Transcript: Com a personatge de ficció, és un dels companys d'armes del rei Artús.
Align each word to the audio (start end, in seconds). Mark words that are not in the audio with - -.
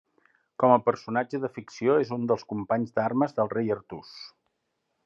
Com 0.63 0.71
a 0.75 0.79
personatge 0.87 1.41
de 1.43 1.51
ficció, 1.59 1.99
és 2.07 2.15
un 2.17 2.27
dels 2.33 2.47
companys 2.55 2.97
d'armes 2.97 3.39
del 3.41 3.53
rei 3.57 3.75
Artús. 3.79 4.19